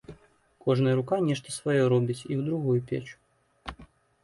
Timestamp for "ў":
2.39-2.49